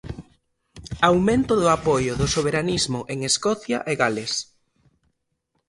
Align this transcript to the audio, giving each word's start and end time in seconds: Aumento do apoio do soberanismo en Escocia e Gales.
Aumento 1.09 1.53
do 1.61 1.67
apoio 1.77 2.13
do 2.19 2.27
soberanismo 2.35 2.99
en 3.13 3.17
Escocia 3.29 3.77
e 3.91 3.93
Gales. 4.01 4.33